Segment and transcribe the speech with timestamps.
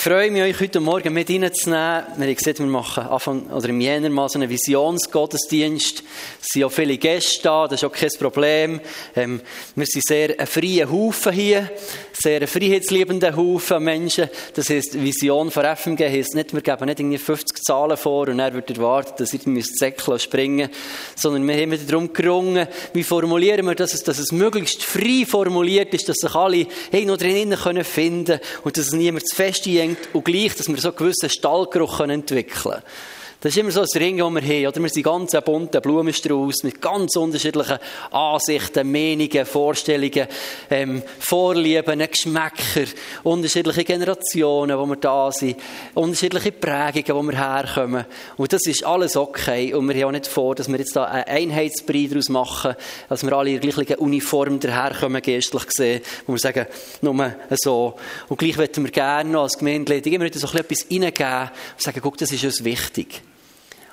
[0.00, 2.04] Ich freue mich, euch heute Morgen mit reinzunehmen.
[2.16, 6.02] Wir haben gesehen, wir machen Anfang, oder im Jänner mal so einen Visionsgottesdienst.
[6.40, 8.80] Es sind auch viele Gäste da, das ist auch kein Problem.
[9.14, 9.42] Ähm,
[9.74, 11.70] wir sind sehr ein freier Haufen hier,
[12.14, 14.30] sehr ein freiheitsliebender Haufen Menschen.
[14.54, 18.38] Das heisst, Vision von FMG heisst nicht, wir geben nicht irgendwie 50 Zahlen vor und
[18.38, 20.70] er wird erwartet, dass ihr müsst Säckchen springen
[21.14, 26.08] sondern wir haben darum gerungen, wie formulieren wir das, dass es möglichst frei formuliert ist,
[26.08, 30.24] dass sich alle irgendwo drinnen finden können und dass es niemand zu fest denkt und
[30.24, 32.82] gleich, dass wir so einen gewissen Stallgeruch entwickeln können.
[33.42, 34.66] Das ist immer so ein Ring, das wir haben.
[34.66, 34.82] Oder?
[34.82, 37.78] Wir sind ganz ein bunter Blumenstrauß mit ganz unterschiedlichen
[38.10, 40.26] Ansichten, Meinungen, Vorstellungen,
[40.68, 42.84] ähm, Vorlieben, Geschmäcker,
[43.22, 45.56] unterschiedliche Generationen, wo wir da sind,
[45.94, 48.04] unterschiedliche Prägungen, wo wir herkommen.
[48.36, 49.72] Und das ist alles okay.
[49.72, 52.74] Und wir haben auch nicht vor, dass wir jetzt da einen Einheitsbrei daraus machen,
[53.08, 56.66] dass wir alle in gleichen Uniform daherkommen, geistlich gesehen, wo wir sagen,
[57.00, 57.94] nur so.
[58.28, 62.00] Und gleich möchten wir gerne noch als Gemeindeleitung immer wieder so etwas reingeben und sagen,
[62.02, 63.22] guck, das ist uns wichtig.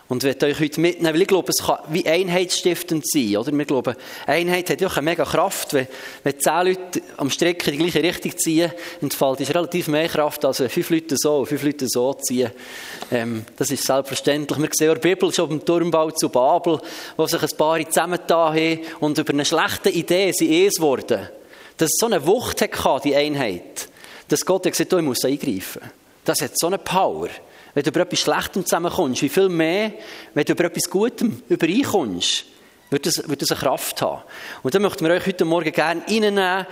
[0.09, 3.51] Und ich euch heute mitnehmen, weil ich glaube, es kann wie einheitsstiftend sein, oder?
[3.51, 3.93] Wir glauben,
[4.25, 5.73] Einheit hat ja auch eine mega Kraft.
[5.73, 5.87] Wenn,
[6.23, 10.61] wenn zehn Leute am Strecken die gleiche Richtung ziehen, entfaltet es relativ mehr Kraft, als
[10.61, 12.51] wenn fünf Leute so und fünf Leute so ziehen.
[13.11, 14.57] Ähm, das ist selbstverständlich.
[14.57, 16.79] Wir sehen in der Bibel schon beim Turmbau zu Babel,
[17.17, 21.27] wo sich ein paar zusammengetan haben und über eine schlechte Idee sind eins geworden.
[21.75, 23.89] Dass es so eine Wucht hatte, die Einheit.
[24.29, 25.81] Dass Gott hat gesagt, oh, ich muss eingreifen.
[26.23, 27.27] Das hat so eine Power
[27.77, 29.91] wenn du über etwas Schlechtem zusammenkommst, wie viel mehr,
[30.33, 32.45] wenn du über etwas Gutem übereinkommst,
[32.89, 34.23] wird das, wird das eine Kraft haben.
[34.63, 36.65] Und da möchten wir euch heute Morgen gerne reinnehmen,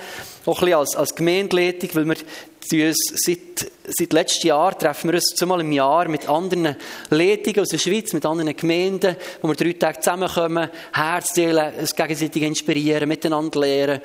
[0.47, 5.13] auch ein bisschen als, als Gemeindeleitung, weil wir uns seit, seit letztem Jahr treffen wir
[5.13, 6.75] uns zweimal im Jahr mit anderen
[7.11, 11.95] Leitungen aus der Schweiz, mit anderen Gemeinden, wo wir drei Tage zusammenkommen, Herz teilen, uns
[11.95, 14.01] gegenseitig inspirieren, miteinander lernen.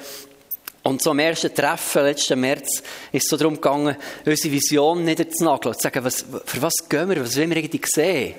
[0.82, 5.74] Und so am ersten Treffen, letzten März, ist es so darum gegangen, unsere Vision niederzunageln
[5.74, 8.34] zu sagen, was, für was gehen wir, was wollen wir eigentlich sehen?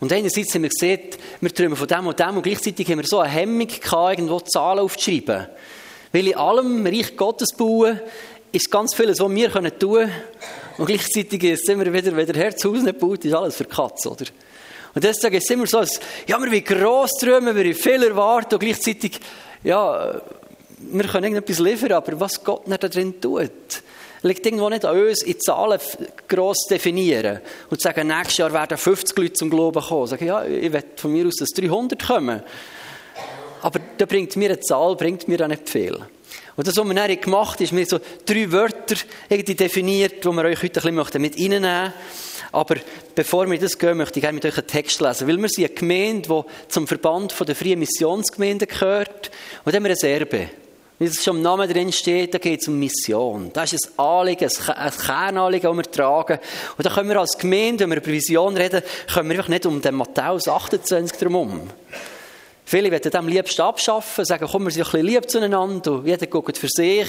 [0.00, 1.00] Und einerseits haben wir gesehen,
[1.40, 4.38] wir träumen von dem und dem und gleichzeitig haben wir so eine Hemmung gehabt, irgendwo
[4.40, 5.48] Zahlen aufzuschreiben.
[6.12, 8.00] Weil in allem Reich Gottes bauen
[8.52, 10.12] ist ganz vieles, was wir tun können.
[10.78, 14.06] Und gleichzeitig es immer wieder, wenn der Herz Haus nicht baut, ist alles für Katz,
[14.06, 14.26] oder?
[14.94, 18.02] Und deswegen ist es immer so, dass, ja, wir wollen gross träumen, wir wollen viel
[18.04, 19.18] erwarten und gleichzeitig,
[19.64, 20.20] ja,
[20.80, 23.50] wir können irgendetwas liefern, aber was Gott nicht da drin tut,
[24.22, 25.80] liegt irgendwo nicht an uns, in Zahlen
[26.26, 27.40] gross definieren
[27.70, 30.06] und sagen, nächstes Jahr werden 50 Leute zum Glauben kommen.
[30.06, 32.42] Sagen, ja, ich will von mir aus, dass 300 kommen.
[33.62, 35.98] Aber da bringt mir eine Zahl, bringt mir auch nicht viel.
[36.56, 38.96] Und das, was wir dann gemacht haben, ist mir so drei Wörter
[39.28, 41.92] irgendwie definiert, die wir euch heute ein bisschen mit reinnehmen möchten.
[42.50, 42.76] Aber
[43.14, 45.28] bevor wir das gehen, möchte ich gerne mit euch einen Text lesen.
[45.28, 49.30] Weil wir sind eine Gemeinde, die zum Verband der Freien Missionsgemeinden gehört.
[49.64, 50.48] Und dann haben wir ein Erbe.
[50.98, 53.50] Wie es schon im Namen drin steht, da geht es um Mission.
[53.52, 56.38] Das ist ein Anliegen, ein Kernanliegen, das wir tragen.
[56.76, 58.82] Und da können wir als Gemeinde, wenn wir über Vision reden,
[59.12, 61.70] können wir einfach nicht um den Matthäus 28 drumherum.
[62.64, 66.26] Viele werden dem liebst abschaffen, sagen, komm, wir sind ein bisschen lieb zueinander und jeder
[66.26, 67.08] guckt für sich.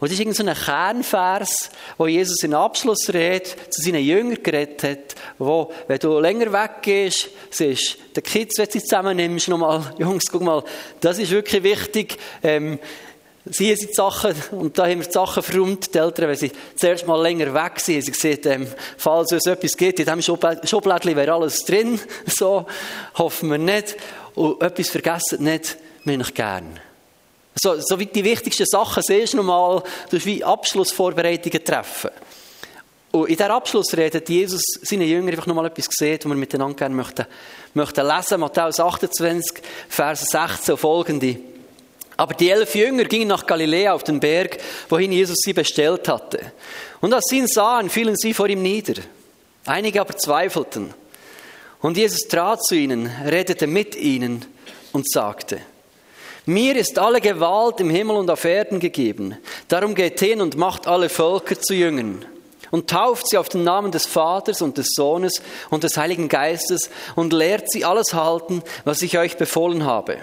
[0.00, 5.14] Und das ist irgendein so Kernvers, wo Jesus in Abschlussrede zu seinen Jüngern geredet hat,
[5.38, 10.24] wo, wenn du länger weg gehst, siehst, die Kids, wenn du sie zusammennimmst, nochmal, Jungs,
[10.32, 10.64] guck mal,
[10.98, 12.80] das ist wirklich wichtig, ähm,
[13.46, 16.52] Sie sind die Sachen, und da haben wir die Sachen verräumt, die Eltern, wenn sie
[16.76, 21.16] zuerst mal länger weg sind, sie sehen, ähm, falls es etwas gibt, in diesem Schublädchen
[21.16, 22.66] wäre alles drin, so,
[23.14, 23.96] hoffen wir nicht,
[24.34, 26.78] und etwas vergessen nicht, wir ich gern.
[27.60, 32.10] So, so wie die wichtigsten Sachen siehst du nochmal, du wie Abschlussvorbereitungen treffen.
[33.10, 36.76] Und in dieser Abschlussrede hat Jesus seine Jünger einfach nochmal etwas gesehen, was wir miteinander
[36.76, 37.26] gerne möchten,
[37.74, 38.40] möchten lesen.
[38.40, 41.36] Matthäus 28, Vers 16 und folgende.
[42.18, 44.58] Aber die elf Jünger gingen nach Galiläa auf den Berg,
[44.88, 46.52] wohin Jesus sie bestellt hatte.
[47.00, 49.00] Und als sie ihn sahen, fielen sie vor ihm nieder.
[49.64, 50.92] Einige aber zweifelten.
[51.80, 54.44] Und Jesus trat zu ihnen, redete mit ihnen
[54.92, 55.60] und sagte,
[56.44, 59.36] mir ist alle Gewalt im Himmel und auf Erden gegeben.
[59.68, 62.24] Darum geht hin und macht alle Völker zu Jüngern
[62.72, 65.40] und tauft sie auf den Namen des Vaters und des Sohnes
[65.70, 70.18] und des Heiligen Geistes und lehrt sie alles halten, was ich euch befohlen habe.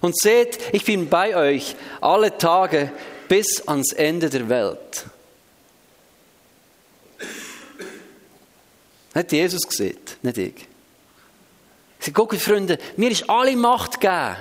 [0.00, 2.92] Und seht, ich bin bei euch alle Tage
[3.28, 5.06] bis ans Ende der Welt.
[9.14, 10.68] Hat Jesus gesehen, nicht ich.
[12.00, 14.36] Sage, guckt, Freunde, mir ist alle Macht gegeben.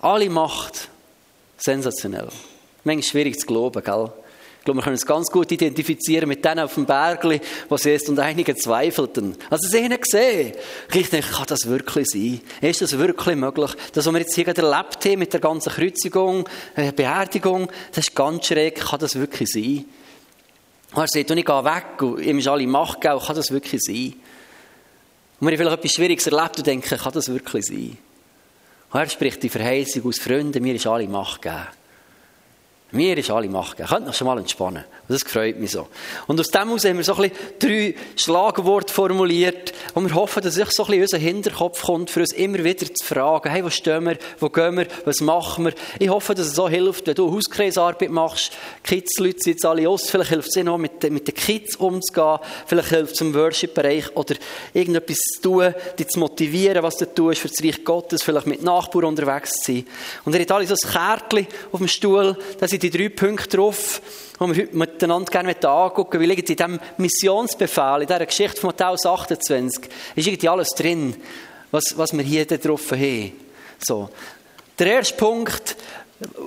[0.00, 0.88] Alle Macht.
[1.58, 2.28] Sensationell.
[2.84, 4.12] Manchmal schwierig zu glauben, gell?
[4.66, 8.08] Glaube, wir können uns ganz gut identifizieren mit denen auf dem Bergli, was sie ist
[8.08, 9.36] und einige zweifelten.
[9.48, 10.54] Also sie haben gesehen.
[10.92, 12.40] Ich denke, kann das wirklich sein?
[12.60, 13.70] Ist das wirklich möglich?
[13.92, 18.08] Das, was wir jetzt hier gerade erlebt haben mit der ganzen Kreuzigung, äh, Beerdigung, das
[18.08, 18.74] ist ganz schräg.
[18.80, 19.84] Kann das wirklich sein?
[20.94, 23.52] Und er sagt, und ich gehe weg und ihm ist alle Macht gegeben, kann das
[23.52, 24.14] wirklich sein?
[25.38, 27.96] Und wir haben vielleicht etwas Schwieriges erlebt und denken, kann das wirklich sein?
[28.90, 31.68] Und er spricht die Verheißung aus Freunden, mir ist alle Macht gegeben.
[32.96, 33.90] Mir ist alle Macht gegeben.
[33.90, 34.84] Könnt noch schon mal entspannen.
[35.06, 35.86] Das freut mich so.
[36.26, 39.74] Und aus dem heraus haben wir so ein bisschen drei Schlagworte formuliert.
[39.92, 42.86] Und wir hoffen, dass sich so ein bisschen unser Hinterkopf kommt, für uns immer wieder
[42.86, 45.74] zu fragen, hey, wo stehen wir, wo gehen wir, was machen wir?
[45.98, 48.52] Ich hoffe, dass es so hilft, wenn du Hauskreisarbeit machst.
[48.82, 50.08] Kids-Leute sind jetzt alle aus.
[50.08, 52.38] Vielleicht hilft es ihnen auch, mit, mit den Kids umzugehen.
[52.66, 54.36] Vielleicht hilft es im Worship-Bereich oder
[54.72, 58.22] irgendetwas zu tun, dich zu motivieren, was du tust für das Reich Gottes.
[58.22, 59.86] Vielleicht mit Nachbarn unterwegs zu sein.
[60.24, 62.36] Und er hat alle so ein Kärtchen auf dem Stuhl.
[62.58, 64.00] Da sind die drei Punkte drauf
[64.38, 69.06] die wir heute miteinander gerne angucken weil in diesem Missionsbefehl, in dieser Geschichte von Matthäus
[69.06, 71.16] 28, ist irgendwie alles drin,
[71.70, 73.32] was, was wir hier drauf haben.
[73.78, 74.10] So.
[74.78, 75.76] Der erste Punkt,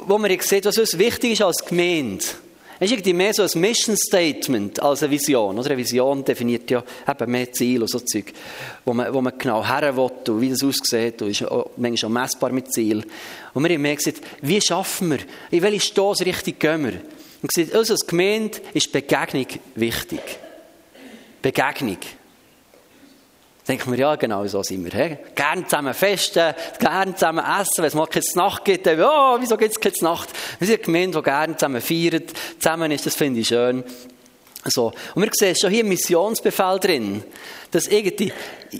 [0.05, 2.23] wo man sieht, was uns wichtig ist als Gemeinde,
[2.79, 5.57] ist irgendwie mehr so ein Mission Statement als eine Vision.
[5.59, 5.71] Oder?
[5.71, 8.31] Eine Vision definiert ja eben mehr Ziele und so Zeug,
[8.85, 12.09] wo man, wo man genau her will und wie das aussieht und ist auch, manchmal
[12.09, 13.03] auch messbar mit Ziel.
[13.53, 15.19] Und wir haben mehr gesagt, wie schaffen wir,
[15.51, 17.01] in welche Stoßrichtung gehen wir?
[17.41, 20.21] Und gesagt, uns als Gemeinde ist Begegnung wichtig.
[21.41, 21.97] Begegnung.
[23.67, 24.99] Denken wir, ja, genau so sind wir.
[24.99, 25.17] He?
[25.35, 27.77] Gern zusammen festen, gern zusammen essen.
[27.77, 30.29] Wenn es mal keine Nacht gibt, dann, oh, wieso gibt es keine Nacht?
[30.57, 32.33] Wir sind eine Gemeinde, die gerne zusammen feiert.
[32.57, 33.83] Zusammen ist, das finde ich schön.
[34.65, 34.91] So.
[35.13, 37.23] Und wir sehen schon hier im Missionsbefehl drin,
[37.69, 38.33] dass irgendwie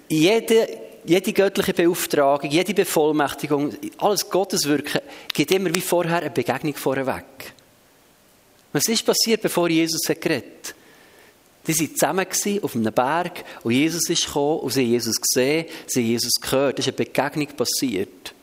[0.10, 0.68] jede,
[1.06, 5.02] jede göttliche Beauftragung, jede Bevollmächtigung, alles Gottes Wirken,
[5.34, 7.54] geht immer wie vorher eine Begegnung vorweg.
[8.72, 10.76] Was ist passiert, bevor Jesus hat geredet?
[11.68, 15.66] Die waren zusammen auf einem Berg und Jesus ist gekommen und sie haben Jesus gesehen,
[15.86, 16.80] sie haben Jesus gehört.
[16.80, 18.34] Es ist eine Begegnung passiert.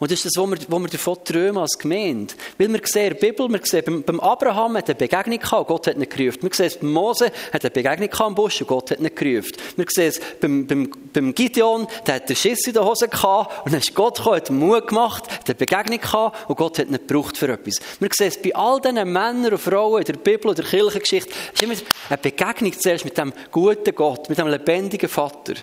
[0.00, 2.32] Und das ist das, was wir, wir davon träumen als Gemeinde.
[2.56, 5.68] Weil wir sehen in der Bibel, wir sehen, beim, beim Abraham hat eine Begegnung gehabt,
[5.68, 6.42] Gott hat ihn gerufen.
[6.42, 9.14] Wir sehen es beim Mose, hat eine Begegnung gehabt im Busch und Gott hat ihn
[9.14, 9.52] gerufen.
[9.76, 13.66] Wir sehen es beim, beim, beim Gideon, der hat den Schiss in der Hose gehabt
[13.66, 16.86] und dann ist Gott gekommen, hat Mut gemacht, hat eine Begegnung gehabt und Gott hat
[16.86, 17.80] ihn gebraucht für etwas.
[18.00, 21.30] Wir sehen es bei all diesen Männern und Frauen in der Bibel und der Kirchengeschichte,
[21.52, 21.74] ist immer
[22.08, 25.56] eine Begegnung zuerst mit dem guten Gott, mit dem lebendigen Vater,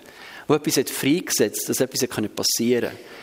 [0.48, 3.18] der etwas hat freigesetzt, dass etwas passieren konnte.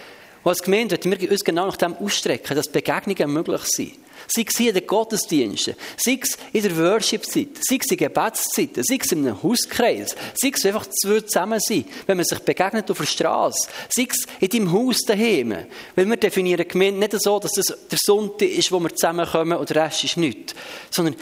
[0.46, 3.94] Als Gemeinde wollen wir uns genau nach dem ausstrecken, dass Begegnungen möglich sind.
[4.28, 8.98] Sei es in den Gottesdiensten, sei es in der Worship-Zeit, sei es in Gebetszeiten, sei
[9.02, 12.98] es in einem Hauskreis, sei es einfach zwei zusammen sein, wenn man sich begegnet auf
[12.98, 15.56] der Straße, sei es in deinem Haus daheim.
[15.96, 19.70] Weil wir definieren Gemeinde nicht so, dass das der Sonntag ist, wo wir zusammenkommen und
[19.72, 20.54] der Rest ist nichts.
[20.92, 21.16] Sondern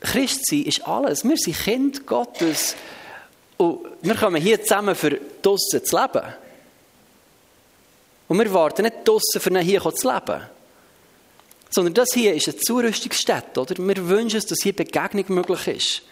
[0.00, 1.24] Christsein ist alles.
[1.24, 2.76] Wir sind Kind Gottes.
[3.56, 6.41] Und wir kommen hier zusammen, für draussen zu leben.
[8.32, 10.40] Und wir warten nicht draussen, für hier zu leben.
[11.68, 13.76] Sondern das hier ist eine Zurüstungsstätte, oder?
[13.76, 16.02] Wir wünschen uns, dass hier Begegnung möglich ist.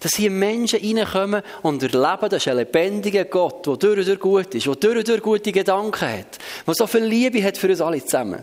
[0.00, 4.54] Dass hier Menschen reinkommen und erleben, dass ein lebendiger Gott, der durch und durch gut
[4.54, 7.82] ist, der durch und durch gute Gedanken hat, der so viel Liebe hat für uns
[7.82, 8.42] alle zusammen.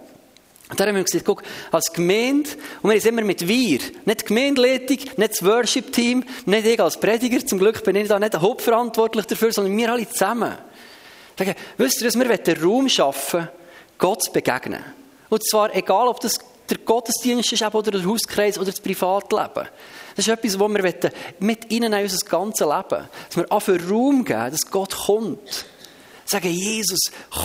[0.69, 1.41] Und da haben wir gesagt, guck,
[1.71, 2.51] als Gemeinde,
[2.83, 7.43] und wir sind immer mit wir, nicht Gemeindeleitung, nicht das Worship-Team, nicht ich als Prediger,
[7.43, 10.53] zum Glück bin ich da nicht hauptverantwortlich dafür, sondern wir alle zusammen.
[11.37, 13.49] Sagen, wisst ihr, dass wir Raum schaffen,
[13.97, 14.83] Gott zu begegnen.
[15.29, 16.39] Und zwar egal, ob das
[16.69, 19.67] der Gottesdienst ist oder der Hauskreis oder das Privatleben.
[20.15, 20.93] Das ist etwas, wo wir
[21.39, 25.65] mit ihnen in unser ganzes Leben, dass wir einfach Raum geben, dass Gott kommt.
[26.25, 26.99] Sagen, Jesus,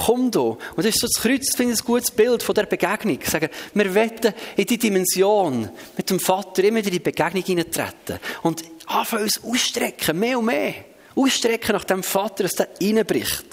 [0.07, 0.41] komm da.
[0.41, 3.19] Und das ist so das Kreuz, finde ich ein gutes Bild von der Begegnung.
[3.25, 8.21] Sagen, wir wollen in die Dimension mit dem Vater immer in die Begegnung hineintreten.
[8.43, 10.75] Und anfangen uns ausstrecken, mehr und mehr.
[11.17, 13.48] Ausstrecken nach dem Vater, dass der reinbricht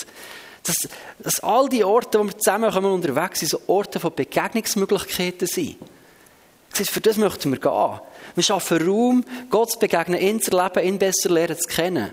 [0.66, 5.78] dass, dass all die Orte, wo wir zusammenkommen unterwegs sind, so Orte von Begegnungsmöglichkeiten sind.
[6.70, 8.00] Für das möchten wir gehen.
[8.36, 12.12] Wir schaffen Raum, Gott zu begegnen, ihn zu erleben, ihn besser lernen zu kennen.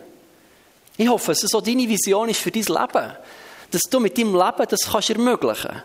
[0.96, 3.12] Ich hoffe, dass so deine Vision ist für dein Leben.
[3.70, 5.82] Dass du mit deinem Leben das kannst ermöglichen.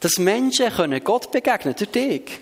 [0.00, 2.40] Dass Menschen können Gott begegnen durch dich.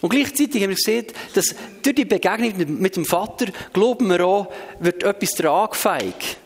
[0.00, 4.52] Und gleichzeitig haben wir gesehen, dass durch die Begegnung mit dem Vater, glauben wir auch,
[4.80, 6.36] wird etwas tragfähig.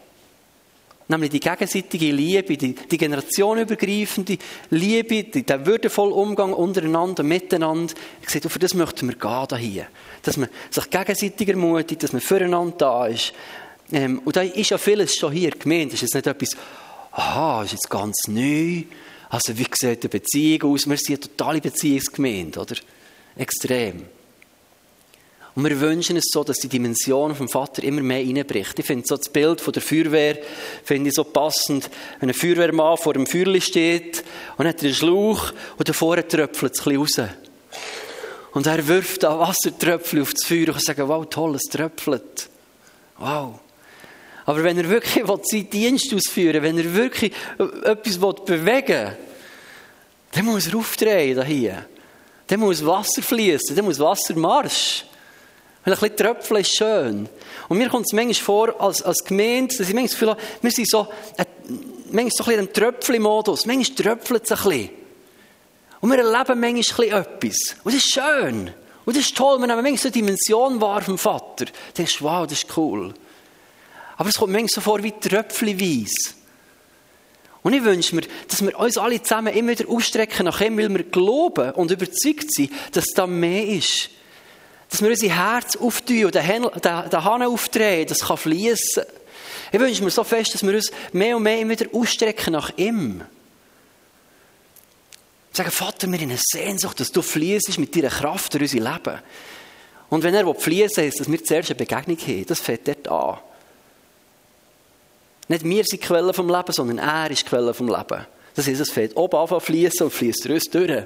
[1.11, 4.37] Nämlich die gegenseitige Liebe, die, die generationenübergreifende
[4.71, 7.95] Liebe, der würdevolle Umgang untereinander, miteinander.
[8.21, 9.87] Ich sehe, für das möchten wir gehen hier.
[10.23, 13.33] Dass man sich gegenseitig ermutigt, dass man füreinander da ist.
[13.91, 15.95] Ähm, und da ist ja vieles schon hier gemeint.
[15.95, 16.57] Das ist jetzt nicht etwas,
[17.13, 18.83] aha, ist jetzt ganz neu.
[19.31, 20.87] Also, wie sieht eine Beziehung aus?
[20.87, 22.77] Wir sind eine totale Beziehungsgemeinde, oder?
[23.37, 24.05] Extrem.
[25.59, 28.79] Und wir wünschen es so, dass die Dimension vom Vater immer mehr reinbricht.
[28.79, 30.39] Ich finde so das Bild von der Feuerwehr,
[30.85, 31.91] finde ich so passend.
[32.21, 34.23] Wenn ein Feuerwehrmann vor dem Feuerli steht
[34.57, 37.31] und hat einen Schlauch und davor tröpfelt es ein bisschen raus.
[38.53, 42.49] Und er wirft da Wassertröpfchen auf das Feuer und sagt, wow, toll, es tröpfelt.
[43.19, 43.59] Wow.
[44.47, 47.33] Aber wenn er wirklich seinen Dienst ausführen wenn er wirklich
[47.83, 49.17] etwas bewegen will,
[50.31, 51.85] dann muss er aufdrehen hier.
[52.47, 55.05] Dann muss Wasser fließen, dann muss Wasser marsch.
[55.89, 57.29] Weil ein bisschen Tröpfeln ist schön.
[57.71, 60.41] Und mir kommt es manchmal vor, als, als Gemeinde, dass ich manchmal das Gefühl habe,
[60.61, 61.47] wir sind so, äh,
[62.11, 63.65] manchmal so ein bisschen im Tröpfchen-Modus.
[63.65, 64.91] Manchmal tröpfelt es ein bisschen.
[66.01, 67.57] Und wir erleben manchmal etwas.
[67.85, 68.71] Und das ist schön.
[69.07, 69.59] Und das ist toll.
[69.61, 71.65] Wir nehmen manchmal so eine Dimension wahr vom Vater.
[71.65, 73.15] Du denkst, wow, das ist cool.
[74.19, 76.35] Aber es kommt manchmal so vor wie tröpfchenweise.
[77.63, 80.91] Und ich wünsche mir, dass wir uns alle zusammen immer wieder ausstrecken nach ihm, weil
[80.91, 84.11] wir glauben und überzeugt sind, dass da mehr ist.
[84.91, 89.05] Dass wir unser Herz auftun und den, Hahn aufdrehen, das kann fließen.
[89.71, 93.23] Ich wünsche mir so fest, dass wir uns mehr und mehr wieder ausstrecken nach ihm.
[95.53, 99.19] Sagen, Vater, wir haben eine Sehnsucht, dass du fließt mit deiner Kraft durch unser Leben.
[100.09, 103.39] Und wenn er fließen will, dass wir zuerst eine Begegnung haben, das fängt dort an.
[105.49, 108.27] Nicht wir sind die Quelle vom Leben, sondern er ist die Quelle vom Leben.
[108.55, 111.05] Das heißt, es fängt oben an fließen und fließt durch uns durch.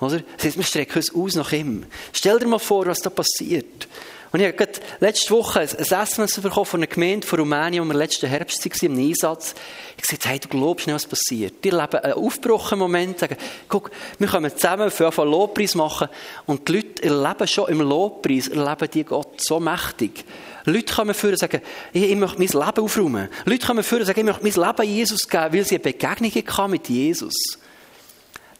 [0.00, 0.20] Oder?
[0.36, 1.84] Das heißt, wir strecken uns aus nach ihm.
[2.12, 3.88] Stell dir mal vor, was da passiert.
[4.30, 7.88] Und ich habe gerade letzte Woche ein SMS bekommen von einer Gemeinde von Rumänien, wo
[7.88, 9.54] wir letzten Herbst waren, im Einsatz.
[9.96, 11.64] Ich gesagt, hey, du glaubst nicht, was passiert.
[11.64, 13.36] Die erleben einen Aufbruch im Moment, sagen,
[13.68, 16.08] guck, wir kommen zusammen für einen Lobpreis machen
[16.44, 20.24] und die Leute erleben schon im Lobpreis, erleben die Gott so mächtig.
[20.64, 21.62] Leute kommen vor und sagen,
[21.94, 23.28] ich, möchte mein Leben aufräumen.
[23.46, 26.32] Leute kommen vor und sagen, ich möchte mein Leben Jesus geben, weil sie eine Begegnung
[26.32, 27.58] hatten mit Jesus.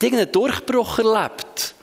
[0.00, 1.74] Die irgendeinen Durchbruch erlebt.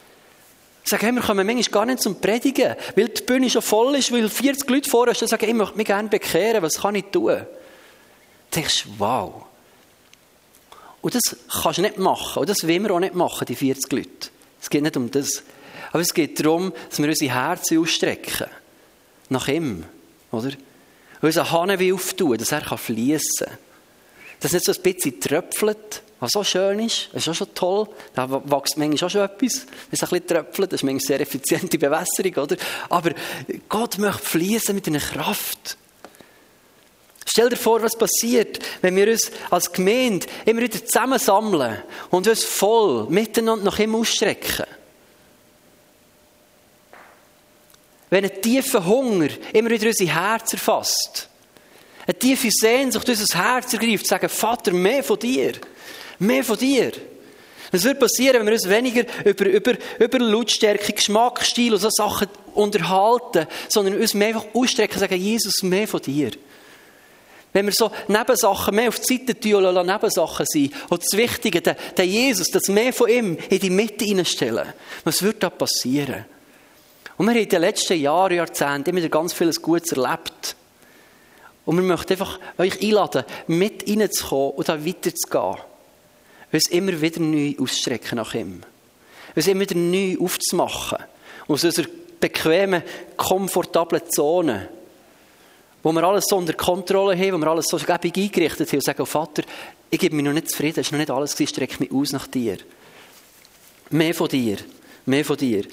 [0.83, 3.95] Ich sage, hey, wir kommen manchmal gar nicht zum Predigen, weil die Bühne schon voll
[3.95, 7.05] ist, weil 40 Leute vor uns sagen, ich möchte mich gerne bekehren, was kann ich
[7.05, 7.37] tun?
[8.51, 9.45] Du denkst, wow.
[11.01, 12.39] Und das kannst du nicht machen.
[12.39, 14.29] Und das wollen wir auch nicht machen, die 40 Leute.
[14.61, 15.43] Es geht nicht um das.
[15.91, 18.47] Aber es geht darum, dass wir unsere Herzen ausstrecken.
[19.29, 19.85] Nach ihm.
[20.31, 20.51] Oder?
[21.21, 23.57] Unser Hahn will auftun, dass er fließen kann.
[24.39, 27.09] Dass nicht so ein bisschen tröpfelt, was so schön ist.
[27.13, 27.87] Ist auch schon toll.
[28.13, 29.65] Da wächst manchmal auch schon etwas.
[29.65, 32.55] Wenn es ein bisschen tröpfelt, das ist manchmal sehr effiziente Bewässerung, oder?
[32.89, 33.11] Aber
[33.67, 35.77] Gott möchte fließen mit einer Kraft.
[37.27, 42.43] Stell dir vor, was passiert, wenn wir uns als Gemeinde immer wieder zusammensammeln und uns
[42.43, 44.65] voll miteinander nach ihm ausstrecken.
[48.09, 51.27] Wenn ein tiefer Hunger immer wieder unser Herz erfasst,
[52.07, 55.53] eine tiefe Sehnsucht unser Herz ergreift, sagen, Vater, mehr von dir,
[56.19, 56.91] mehr von dir.
[57.71, 61.89] Das wird passieren, wenn wir uns weniger über, über, über Lautstärke, Geschmack, Stil und so
[61.89, 66.31] Sachen unterhalten, sondern uns mehr einfach ausstrecken und sagen, Jesus, mehr von dir.
[67.51, 71.61] Wenn wir so Nebensachen mehr auf die Seite tun und Nebensachen sein und das Wichtige,
[71.61, 76.25] der, der Jesus, das mehr von ihm in die Mitte hineinstellen, was wird da passieren?
[77.17, 80.55] Und wir haben in den letzten Jahren, Jahrzehnten immer ganz vieles Gutes erlebt.
[81.65, 85.55] Und wir möchten einfach euch einladen, mit reinzukommen und da weiterzugehen.
[86.55, 88.61] Uns immer wieder neu ausstrecken nach ihm.
[89.35, 90.99] Uns immer wieder neu aufzumachen.
[91.49, 91.87] Aus unserer
[92.21, 92.81] bequemen,
[93.17, 94.69] komfortablen Zone.
[95.83, 98.85] Wo wir alles so unter Kontrolle haben, wo wir alles so gebig eingerichtet haben und
[98.85, 99.43] sagen, oh Vater,
[99.89, 102.13] ich gebe mich noch nicht zufrieden, es ist noch nicht alles gewesen, strecke mich aus
[102.13, 102.57] nach dir.
[103.89, 104.57] Mehr von dir.
[105.07, 105.63] Mehr von dir.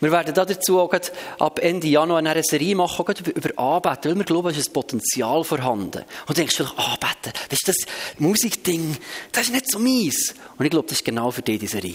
[0.00, 0.92] Wir werden dazu auch
[1.38, 5.44] ab Ende Januar eine Serie machen, über, Anbeten, weil wir glauben, es ist ein Potenzial
[5.44, 6.04] vorhanden.
[6.26, 7.76] Und du denkst vielleicht, Anbeten, das ist das
[8.18, 8.96] Musikding,
[9.32, 10.34] das ist nicht so meins.
[10.58, 11.94] Und ich glaube, das ist genau für dich die Serie.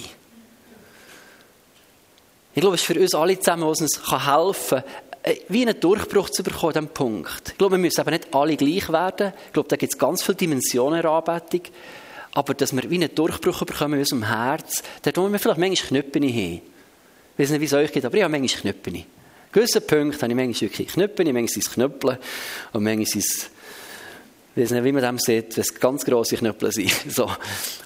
[2.55, 4.83] Ich glaube, es ist für uns alle zusammen, was uns helfen kann,
[5.21, 7.49] äh, wie einen Durchbruch zu bekommen an Punkt.
[7.49, 9.33] Ich glaube, wir müssen aber nicht alle gleich werden.
[9.45, 11.61] Ich glaube, da gibt es ganz viele Dimensionen der Anbetung.
[12.31, 16.01] Aber dass wir wie einen Durchbruch bekommen in unserem Herz, da wo wir vielleicht manchmal
[16.01, 16.61] Knöpfe haben.
[17.38, 18.89] Ich weiß nicht, wie es euch geht, aber ich habe manchmal Knöpfe.
[18.89, 19.06] In
[19.51, 22.20] gewissen Punkten habe ich manchmal wirklich Knöpfe, manchmal sind es Knöppel
[22.74, 23.50] und manchmal sind es
[24.56, 26.91] ich weiß nicht, wie man dem sieht, wenn es ganz grosse Knöpfe sind.
[27.10, 27.29] So.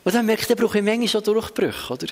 [0.05, 2.08] Und dann merkt da brauche ich manchmal schon Durchbrüche, oder?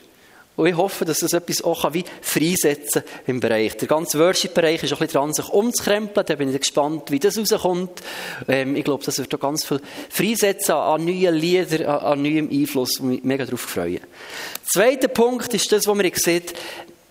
[0.58, 3.77] Und ich hoffe, dass das etwas auch wie freisetzen im Bereich.
[3.77, 6.25] Der ganze Worship-Bereich ist auch ein bisschen dran, sich umzukrempeln.
[6.25, 8.01] Da bin ich gespannt, wie das rauskommt.
[8.50, 9.79] Ähm, ich glaube, das wird auch ganz viel
[10.10, 14.01] freisetzen an neuen Liedern, an, an neuem Einfluss, und mich mega darauf freuen.
[14.65, 16.53] Zweiter Punkt ist das, was man sieht,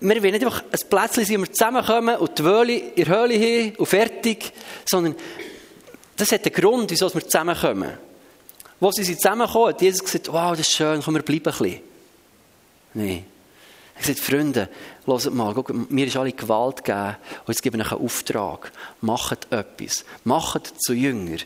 [0.01, 3.07] wir wollen nicht einfach ein Plätzchen sein, wo wir zusammenkommen und die Wöhle in der
[3.07, 4.51] Höhle haben und fertig,
[4.89, 5.15] sondern
[6.15, 7.97] das hat einen Grund, wieso wir zusammenkommen.
[8.79, 11.81] Wo sie zusammenkommen, hat Jesus gesagt, wow, das ist schön, komm, wir bleiben ein bisschen.
[12.93, 13.25] Nein.
[13.95, 14.69] Er sagt, Freunde,
[15.05, 18.71] hört mal, guck, mir ist alle Gewalt gegeben und jetzt gebe ich euch einen Auftrag.
[19.01, 20.05] Macht etwas.
[20.23, 21.37] Macht zu Jünger.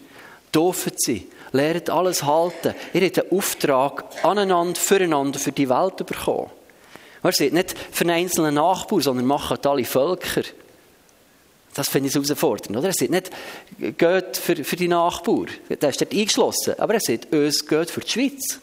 [0.53, 1.27] Dürfen sie.
[1.51, 2.75] Lernt alles halten.
[2.93, 6.51] Ihr habt einen Auftrag aneinander, füreinander, für die Welt bekommen.
[7.23, 10.43] Er sagt nicht für einen einzelnen Nachbar, sondern macht alle Völker.
[11.73, 12.89] Das finde ich herausfordernd, oder?
[12.89, 13.31] Er sagt nicht,
[13.97, 15.45] geht für, für die Nachbar.
[15.69, 16.79] Der ist dort eingeschlossen.
[16.79, 18.59] Aber er sagt, uns geht für die Schweiz.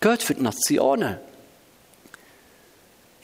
[0.00, 1.18] Geht für die Nationen.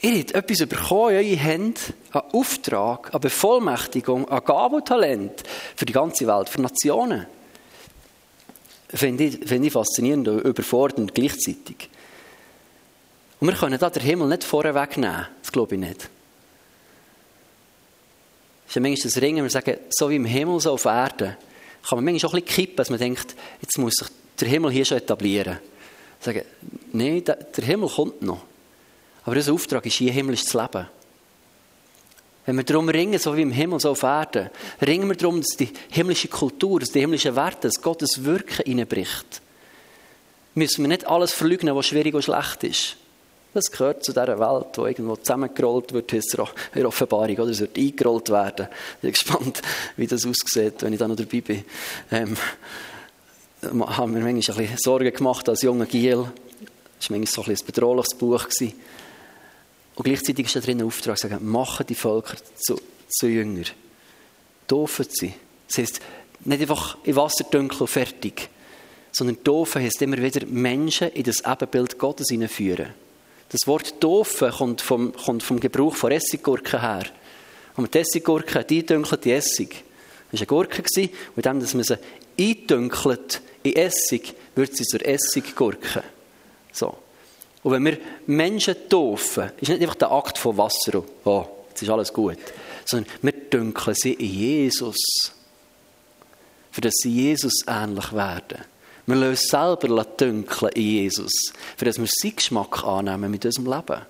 [0.01, 1.81] Ihr habt etwas bekommen in eure Hände,
[2.11, 5.43] einen Auftrag, eine Bevollmächtigung, ein Gabentalent
[5.75, 7.25] für die ganze Welt, für Nationen.
[8.89, 11.89] Finde ich, finde ich faszinierend und überfordernd gleichzeitig.
[13.45, 15.27] Und wir können da den Himmel nicht vorher wegnehmen.
[15.43, 16.09] Das glaube ich nicht.
[18.63, 21.37] Es ist ja manchmal das Ringen, wir sagen, so wie im Himmel, so auf Erden,
[21.87, 24.07] kann man manchmal auch ein bisschen kippen, dass man denkt, jetzt muss sich
[24.39, 25.59] der Himmel hier schon etablieren.
[26.19, 26.41] Sagen,
[26.91, 28.41] nein, der Himmel kommt noch.
[29.25, 30.87] Aber unser Auftrag ist, hier himmlisch zu leben.
[32.47, 34.49] Wenn wir darum ringen, so wie im Himmel, so auf Erden,
[34.81, 39.39] ringen wir darum, dass die himmlische Kultur, dass die himmlischen Werte, dass Gottes Wirken hineinbricht.
[40.55, 42.97] Müssen wir nicht alles verleugnen, was schwierig und schlecht ist.
[43.55, 46.21] Das gehört zu dieser Welt, die irgendwo zusammengerollt wird, in
[46.75, 47.51] der Offenbarung, oder?
[47.51, 48.67] Es wird eingerollt werden.
[48.95, 49.61] Ich bin gespannt,
[49.95, 51.63] wie das aussieht, wenn ich da noch dabei bin.
[52.11, 52.35] Ähm,
[53.63, 56.25] haben wir manchmal ein bisschen Sorgen gemacht als junger Giel.
[56.99, 58.43] Das war manchmal so ein, ein bedrohliches Buch.
[58.43, 58.73] Gewesen.
[59.95, 62.75] Und gleichzeitig ist da drin ein Auftrag, sagen, machen die Völker zu,
[63.07, 63.67] zu Jünger.
[64.67, 65.33] Taufen sie.
[65.69, 66.01] Das heisst,
[66.43, 68.49] nicht einfach in Wasser dunkel und fertig,
[69.13, 73.04] sondern taufen heisst immer wieder Menschen in das Ebenbild Gottes hineinführen.
[73.49, 77.03] Das Wort taufen kommt vom, kommt vom Gebrauch von Essiggurken her.
[77.75, 79.83] Und die Essiggurke, die eindünkelte Essig.
[80.31, 80.83] Das war eine Gurke,
[81.35, 81.97] und indem man sie
[82.39, 86.03] eindünkelt in Essig, wird sie zur Essiggurke.
[86.71, 86.97] So.
[87.63, 87.97] Und wenn wir
[88.27, 92.37] Menschen taufen, ist nicht einfach der Akt von Wasser, oh, jetzt ist alles gut,
[92.85, 95.31] sondern wir dünkeln sie in Jesus,
[96.71, 98.65] für dass sie Jesus ähnlich werden.
[99.05, 101.31] Wir lassen uns selber dünkeln in Jesus,
[101.77, 104.01] für dass wir seinen Geschmack annehmen mit unserem Leben.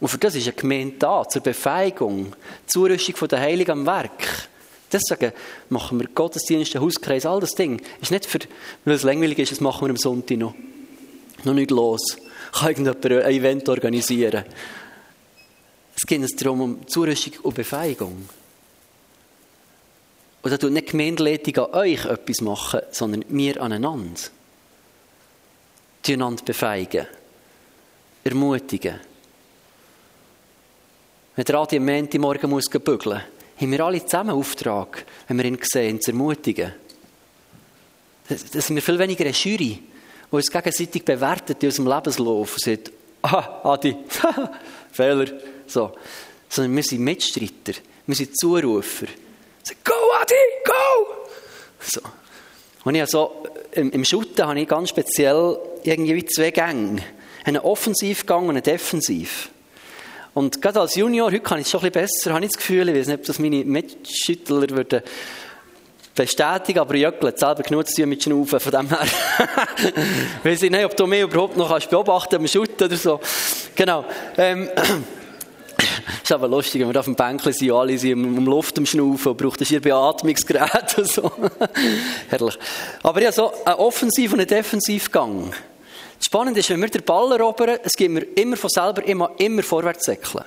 [0.00, 2.34] Und für das ist eine Gemeinde da, zur Befähigung,
[2.66, 4.48] Zurüstung der Heiligen am Werk.
[4.90, 5.32] Deswegen
[5.68, 7.82] machen wir Gottesdienste, Hauskreis, all das Ding.
[8.00, 8.38] Ist nicht für,
[8.84, 10.54] weil es langweilig ist, das machen wir am Sonntag noch.
[11.44, 12.16] Noch nicht los
[12.52, 14.44] kann irgendjemand ein Event organisieren.
[15.96, 18.28] Es geht darum, um Zurüstung und Befähigung.
[20.48, 24.18] Und da tut nicht die Gemeindeleitung an euch etwas machen, sondern wir aneinander.
[26.06, 27.06] Die einander befähigen.
[28.24, 28.98] Ermutigen.
[31.36, 35.44] Wenn der Adi am Montagmorgen muss bügeln muss, haben wir alle zusammen Auftrag, wenn wir
[35.44, 36.72] ihn sehen, zu ermutigen.
[38.26, 39.82] Das sind wir viel weniger eine Jury, die
[40.30, 43.94] uns gegenseitig bewertet in unserem Lebenslauf und sagt, ah, Adi,
[44.92, 45.26] Fehler.
[45.66, 45.92] So.
[46.48, 49.08] Sondern wir sind Mitstreiter, wir sind Zurufer.
[49.84, 51.06] Go Adi, go!
[51.80, 52.00] So.
[52.84, 57.02] Und ich so, im, im Shooten habe ich ganz speziell irgendwie zwei Gänge.
[57.44, 59.50] Einen Offensivgang und einen Defensiv.
[60.34, 62.58] Und gerade als Junior, heute kann ich es schon ein bisschen besser, habe ich das
[62.58, 65.02] Gefühl, ich weiß nicht, ob das meine Mitschüttler würden
[66.14, 69.02] bestätigen, aber Jöckel hat selber genug zu mit Schnaufen, von dem her.
[70.44, 73.20] ich weiß nicht, ob du mich überhaupt noch kannst beobachten beim Schutten oder so.
[73.74, 74.04] Genau.
[74.36, 74.68] Ähm,
[76.22, 79.36] ist aber lustig, wenn wir auf dem Bänkchen sind, alle sind um Luft am Schnaufen
[79.36, 81.32] braucht ein Beatmungsgerät und so.
[82.28, 82.58] Herrlich.
[83.02, 85.52] Aber ja, so ein Offensiv- und ein Defensivgang.
[86.20, 89.62] Spannend ist, wenn wir den Ball erobern, es geht mir immer von selber immer, immer
[89.62, 90.44] vorwärts säckeln.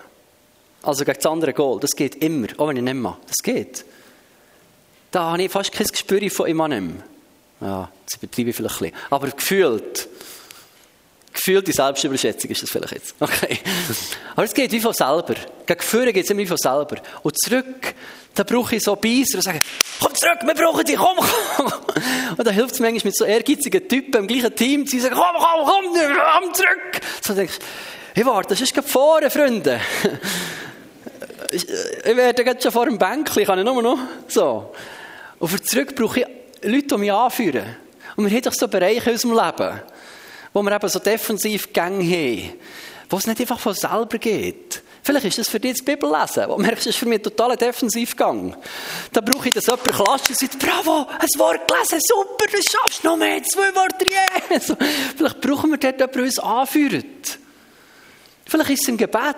[0.83, 1.79] Also gegen das andere Goal.
[1.79, 3.19] Das geht immer, auch wenn ich nicht mache.
[3.27, 3.85] Das geht.
[5.11, 7.03] Da habe ich fast kein Gespür von ihm
[7.61, 8.95] Ja, das übertreibe ich vielleicht ein bisschen.
[9.09, 10.09] Aber gefühlt,
[11.33, 13.15] gefühlte Selbstüberschätzung ist das vielleicht jetzt.
[13.19, 13.59] Okay.
[14.35, 15.35] Aber es geht wie von selber.
[15.65, 16.97] Gegen Führen geht es immer wie von selber.
[17.23, 17.93] Und zurück,
[18.33, 19.61] da brauche ich so Beisser und sage,
[19.99, 21.17] komm zurück, wir brauchen dich, komm,
[21.57, 21.73] komm.
[22.37, 25.35] Und da hilft es manchmal mit so ehrgeizigen Typen im gleichen Team, die sagen, komm,
[25.37, 27.01] komm, komm, komm zurück.
[27.21, 27.65] So denkst du,
[28.15, 29.79] hey, warte, das ist gerade vorne, Freunde.
[31.51, 34.73] Ich werde jetzt schon vor dem Bänkchen, kann ich nur noch so.
[35.39, 36.25] Und für zurück brauche ich
[36.63, 37.75] Leute, die mich anführen.
[38.15, 39.81] Und wir haben doch so Bereiche in unserem Leben,
[40.53, 42.53] wo wir eben so defensiv Gänge haben,
[43.09, 44.81] wo es nicht einfach von selber geht.
[45.03, 46.47] Vielleicht ist das für dich das Bibellesen.
[46.47, 48.55] Wo du merkst, das ist für mich ein totaler Defensivgang.
[49.11, 53.03] Da brauche ich, dass jemand klatscht und sagt, bravo, ein Wort gelesen, super, das schaffst
[53.03, 54.59] du noch mehr, zwei Worte, yeah.
[54.59, 54.75] So.
[55.17, 57.39] Vielleicht brauchen wir dort jemanden, der uns anführt.
[58.45, 59.35] Vielleicht ist es im Gebet.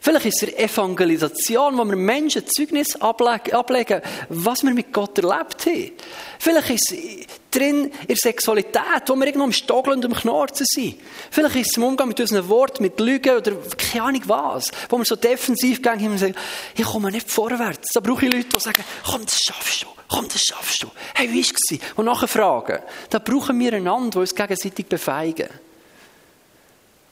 [0.00, 5.92] Vielleicht ist es Evangelisation, wo wir Menschen Zeugnis ablegen, was wir mit Gott erlebt haben.
[6.38, 10.66] Vielleicht ist es drin in der Sexualität, wo wir irgendwo am Stoggeln und am Knorzen
[10.68, 10.96] sind.
[11.30, 14.98] Vielleicht ist es im Umgang mit unseren Worten, mit Lügen oder keine Ahnung was, wo
[14.98, 16.34] wir so defensiv gehen und sagen,
[16.76, 17.88] ich komme nicht vorwärts.
[17.92, 19.86] Da brauche ich Leute, die sagen, komm, das schaffst du.
[20.08, 20.88] Komm, das schaffst du.
[21.14, 21.78] Hey, wie war es?
[21.96, 22.78] Und nachher fragen.
[23.10, 25.48] Da brauchen wir einander, die uns gegenseitig befeigen.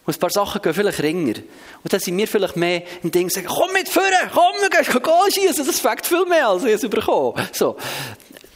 [0.04, 1.34] Und ein paar Sachen gehen vielleicht ringer.
[1.82, 5.02] Und dann sind wir vielleicht mehr im Ding, sagen, komm mit vorne, komm, wir gehen
[5.02, 7.48] Goal schießen, das fängt viel mehr, als ich es bekomme.
[7.52, 7.76] So.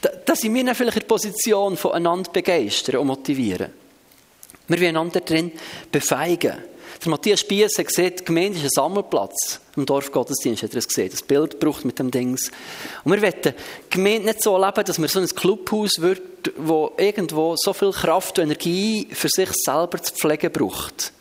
[0.07, 3.73] Da, da sind wir dann vielleicht in der Position von einander begeistern und motivieren.
[4.69, 5.51] Wir wollen einander drin
[5.91, 6.55] befeigen.
[7.05, 9.59] Der Matthias Spiess hat gesehen, die Gemeinde ist ein Sammelplatz.
[9.75, 11.11] Im Dorfgottesdienst hat er es gesehen.
[11.11, 12.53] Das Bild braucht mit dem Dings.
[13.03, 13.53] Und wir wollen die
[13.91, 18.39] Gemeinde nicht so leben, dass wir so ein Clubhaus wird, wo irgendwo so viel Kraft
[18.39, 21.13] und Energie für sich selber zu pflegen braucht.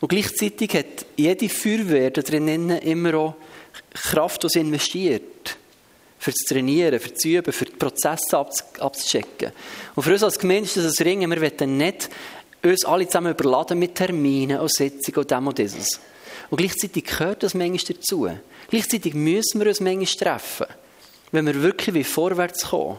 [0.00, 3.34] Und gleichzeitig hat jede Feuerwehr da drinnen immer auch
[3.92, 5.58] Kraft, die sie investiert.
[6.24, 9.52] Für das Trainieren, für das Üben, für die Prozesse abzuchecken.
[9.94, 11.30] Und für uns als Gemeinde ist das ein Ringen.
[11.30, 12.08] Wir wollen nicht
[12.62, 16.00] uns alle zusammen überladen mit Terminen und Sitzungen und dem und dieses.
[16.48, 18.30] Und gleichzeitig gehört das manchmal dazu.
[18.70, 20.66] Gleichzeitig müssen wir uns manchmal treffen.
[21.30, 22.96] Wenn wir wirklich vorwärts kommen,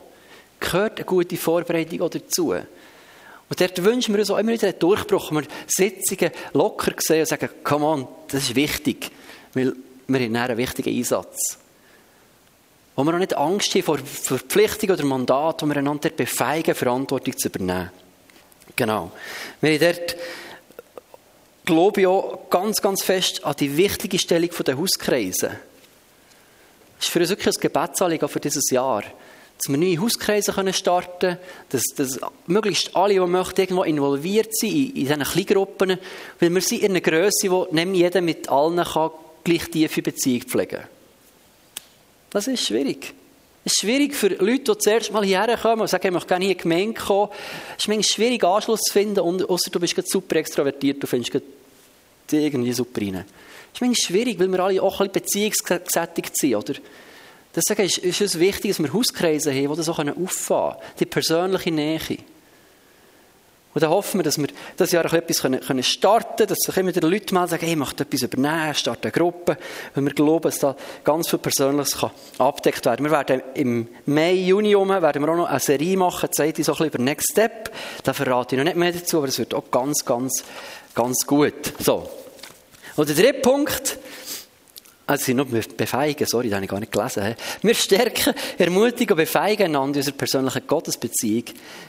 [0.60, 2.50] gehört eine gute Vorbereitung auch dazu.
[2.52, 7.28] Und dort wünschen wir uns auch immer wieder einen Durchbruch, wir Sitzungen locker sehen und
[7.28, 9.10] sagen, come on, das ist wichtig,
[9.56, 9.74] weil
[10.08, 11.65] wir haben einen wichtigen Einsatz.
[12.96, 17.38] Wo wir auch nicht Angst haben vor Verpflichtungen oder Mandat, wo wir einander befeigen, Verantwortung
[17.38, 17.92] zu übernehmen.
[18.76, 19.12] Genau.
[19.62, 20.16] Wir haben dort,
[21.66, 25.60] glaube ich, auch ganz, ganz fest an die wichtige Stellung der Hauskreise.
[26.98, 29.04] Das ist für uns wirklich ein Gebetsanliegen für dieses Jahr.
[29.58, 31.38] Dass wir neue Hauskreise starten können,
[31.70, 35.98] dass, dass möglichst alle, die möchten, irgendwo involviert sind in, in diesen Kleingruppen,
[36.40, 39.12] weil wir sind in einer Größe, wo nicht jeder mit allen kann
[39.44, 40.95] gleich tiefe Beziehung pflegen kann.
[42.36, 43.14] Das ist schwierig.
[43.64, 46.44] Es ist schwierig für Leute, die zuerst mal hierher kommen und sagen, ich möchte gerne
[46.44, 47.30] hier in die kommen.
[47.78, 51.32] Es ist schwierig, Anschluss zu finden, außer du bist super extrovertiert, du findest
[52.30, 53.24] irgendwie super rein.
[53.74, 56.74] Es ist schwierig, weil wir alle auch ein bisschen beziehungsgesättigt sind, oder?
[57.56, 60.94] Deswegen ist, ist es wichtig, dass wir Hauskreise haben, die das auch auffahren können.
[61.00, 62.18] Die persönliche Nähe.
[63.76, 66.96] Und dann hoffen wir, dass wir das Jahr etwas können, starten können, dass sich immer
[66.96, 69.58] wieder Leute mal sagen, hey, ich möchte etwas übernehmen, starte eine Gruppe,
[69.94, 73.04] weil wir glauben, dass da ganz viel Persönliches kann abdeckt werden.
[73.06, 76.72] Wir werden im Mai, Juni herum, werden wir auch noch eine Serie machen, zeigt so
[76.72, 77.70] ein bisschen über Next Step.
[78.04, 80.46] Da verrate ich noch nicht mehr dazu, aber es wird auch ganz, ganz,
[80.96, 81.74] ganz gut.
[81.80, 82.10] So.
[82.96, 83.98] Und der dritte Punkt,
[85.08, 87.36] also, sie nur befeigen, sorry, das habe ich gar nicht gelesen.
[87.62, 91.44] Wir stärken, ermutigen und befeigen einander in unserer persönlichen Gottesbeziehung,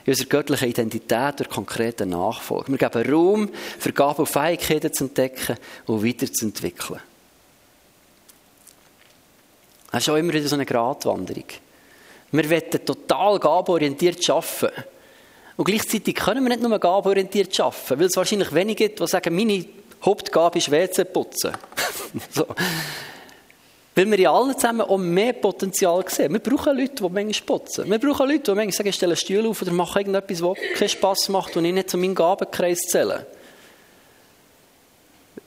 [0.05, 2.73] in unserer göttlichen Identität durch konkrete Nachfolge.
[2.73, 7.01] Wir geben Raum für Gaben und Fähigkeiten zu entdecken und weiterzuentwickeln.
[9.91, 11.45] Das ist auch immer wieder so eine Gratwanderung.
[12.33, 14.85] Wir wollen total gabenorientiert arbeiten.
[15.57, 19.35] Und gleichzeitig können wir nicht nur gabenorientiert arbeiten, weil es wahrscheinlich wenige gibt, die sagen,
[19.35, 19.65] meine
[20.05, 21.53] Hauptgabe ist WC putzen.
[22.31, 22.47] so.
[23.97, 26.31] Weil wir ja alle zusammen auch mehr Potenzial sehen.
[26.31, 27.91] Wir brauchen Leute, die manchmal putzen.
[27.91, 30.59] Wir brauchen Leute, die manchmal sagen, ich stelle einen Stuhl auf oder mache irgendetwas, was
[30.75, 33.27] keinen Spass macht und ich nicht zu meinem Gabenkreis zähle.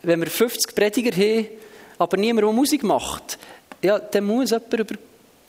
[0.01, 1.47] Wenn wir 50 Prediger haben,
[1.99, 3.37] aber niemand, der Musik macht,
[3.83, 4.99] ja, dann muss jemand über die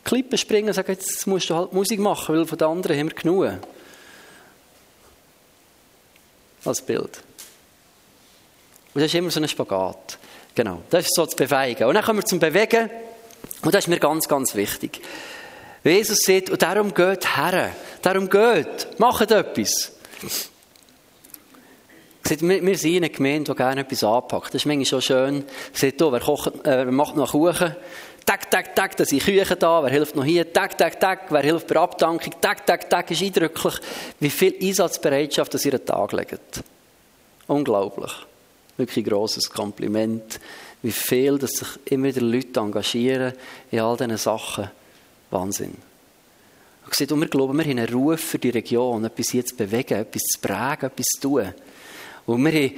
[0.04, 3.08] Klippen springen und sagen, jetzt musst du halt Musik machen, weil von den anderen haben
[3.08, 3.52] wir genug.
[6.64, 7.22] Als Bild.
[8.94, 10.18] Und das ist immer so ein Spagat.
[10.54, 11.84] Genau, das ist so das Bewegen.
[11.84, 12.90] Und dann kommen wir zum Bewegen.
[13.62, 15.00] Und das ist mir ganz, ganz wichtig.
[15.84, 17.70] Jesus sagt, und darum geht her.
[18.02, 18.98] Darum geht.
[18.98, 19.92] Macht etwas.
[22.22, 24.48] Wir, wir sind eine Gemeinde, die gerne etwas anpackt.
[24.48, 25.44] Das ist manchmal schon schön.
[25.72, 27.74] Sagt, oh, wer, kocht, äh, wer macht noch Kuchen?
[28.26, 29.82] Tag, tag, tag, da sind Küchen da.
[29.82, 30.52] Wer hilft noch hier?
[30.52, 31.30] Tag, tag, tag.
[31.30, 32.34] Wer hilft bei Abdankung?
[32.40, 33.10] Tag, tag, tag.
[33.10, 33.74] ist eindrücklich,
[34.20, 36.62] wie viel Einsatzbereitschaft das ihr an den Tag legt.
[37.46, 38.12] Unglaublich.
[38.80, 40.40] Wirklich ein grosses Kompliment,
[40.82, 43.34] wie viel dass sich immer wieder Leute engagieren
[43.70, 44.70] in all diesen Sachen.
[45.30, 45.74] Wahnsinn.
[46.86, 50.22] Und wir glauben, wir haben einen Ruf für die Region, etwas hier zu bewegen, etwas
[50.22, 51.52] zu prägen, etwas zu tun.
[52.24, 52.72] Und wir haben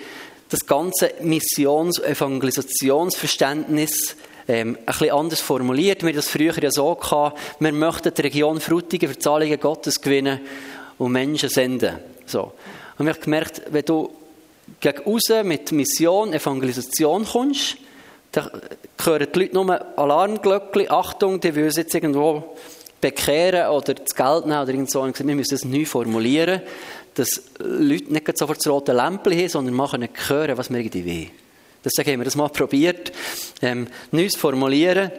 [0.48, 4.16] das ganze Missions- und Evangelisationsverständnis
[4.48, 6.02] ähm, ein bisschen anders formuliert.
[6.02, 10.00] Wir haben das früher ja so gehabt, wir möchten die Region Frutigen für Zahlungen Gottes
[10.00, 10.40] gewinnen
[10.98, 11.98] und Menschen senden.
[12.26, 12.52] So.
[12.98, 14.10] Und wir haben gemerkt, wenn du
[14.80, 17.76] gegen raus mit Mission, Evangelisation kommst,
[18.32, 18.50] dann
[19.02, 22.56] hören die Leute nur Alarmglöckchen, Achtung, die wollen jetzt irgendwo
[23.00, 25.02] bekehren oder das Geld nehmen oder irgend so.
[25.02, 26.62] Und wir müssen das neu formulieren,
[27.14, 31.30] dass Leute nicht sofort das rote Lämpchen haben, sondern machen hören, was wir irgendwie wollen.
[31.84, 33.12] Deswegen haben wir das mal probiert,
[33.60, 35.10] ähm, Neues formulieren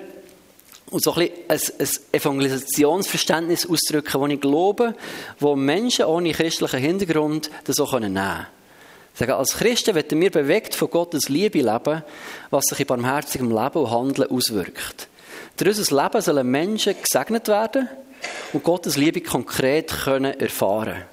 [0.89, 4.95] und so ein, bisschen ein, ein Evangelisationsverständnis ausdrücken, das ich glaube,
[5.39, 8.47] wo Menschen ohne christlichen Hintergrund das auch nehmen können.
[9.13, 12.03] Sagen, als Christen werden wir bewegt von Gottes Liebe leben,
[12.49, 15.07] was sich in barmherzigem Leben und Handeln auswirkt.
[15.57, 17.87] Durch unser Leben sollen Menschen gesegnet werden
[18.53, 21.03] und Gottes Liebe konkret können erfahren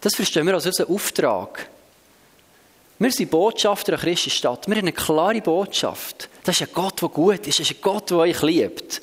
[0.00, 1.68] Das verstehen wir als unseren Auftrag.
[2.98, 4.68] Wir sind Botschafter einer Christi Stadt.
[4.68, 6.28] Wir haben eine klare Botschaft.
[6.44, 7.58] Das ist ein Gott, der gut ist.
[7.58, 9.02] Das ist ein Gott, der euch liebt.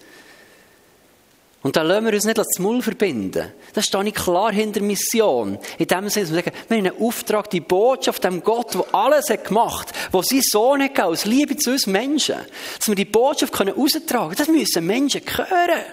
[1.62, 3.52] Und da lassen wir uns nicht das Maul verbinden.
[3.74, 5.60] Da stehe ich klar hinter Mission.
[5.78, 8.86] In dem Sinne, dass wir sagen, wir haben einen Auftrag, die Botschaft dem Gott, der
[8.96, 12.38] alles hat gemacht hat, der sein Sohn hat aus Liebe zu uns Menschen,
[12.78, 14.36] dass wir die Botschaft können raustragen können.
[14.38, 15.84] Das müssen Menschen hören.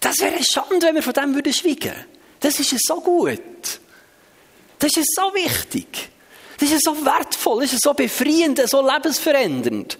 [0.00, 1.94] Das wäre eine Schande, wenn wir von dem würden schweigen.
[2.40, 3.40] Das ist so gut.
[4.78, 6.08] Das ist so wichtig.
[6.58, 9.98] Das ist so wertvoll, das ist so befreiend, so lebensverändernd.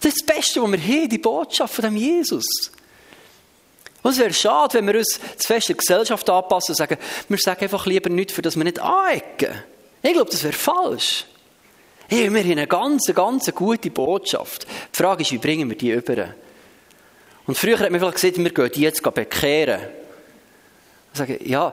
[0.00, 2.72] Das ist das Beste, was wir haben, die Botschaft von dem Jesus.
[4.02, 7.38] Und es wäre schade, wenn wir uns zu fest der Gesellschaft anpassen und sagen, wir
[7.38, 9.54] sagen einfach lieber nichts, für das wir nicht anecken.
[10.02, 11.26] Ich glaube, das wäre falsch.
[12.08, 14.66] Hey, wir haben eine ganz, ganz gute Botschaft.
[14.92, 16.34] Die Frage ist, wie bringen wir die über?
[17.46, 19.80] Und früher hat man vielleicht gesagt, wir gehen die jetzt bekehren.
[21.12, 21.72] Ich sage, ja,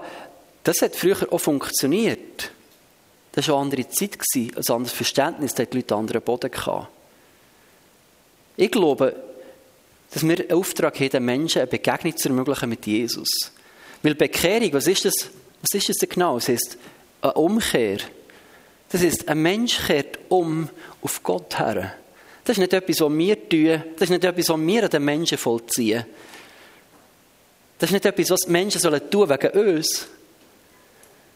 [0.63, 2.51] das hat früher auch funktioniert.
[3.31, 6.51] Das war eine andere Zeit, ein anderes Verständnis, da hatten die Leute einen anderen Boden
[6.51, 6.87] gehabt.
[8.57, 9.15] Ich glaube,
[10.11, 13.27] dass wir einen Auftrag haben, den Menschen eine Begegnung zu ermöglichen mit Jesus.
[14.01, 15.29] Weil Bekehrung, was ist das?
[15.61, 16.37] Was ist das denn genau?
[16.37, 16.77] Es ist
[17.21, 17.97] eine Umkehr.
[18.89, 20.69] Das ist, ein Mensch kehrt um
[21.01, 21.93] auf Gott her.
[22.43, 23.83] Das ist nicht etwas, was wir tun.
[23.93, 26.05] Das ist nicht etwas, was wir an den Menschen vollziehen.
[27.77, 30.07] Das ist nicht etwas, was die Menschen sollen tun wegen uns.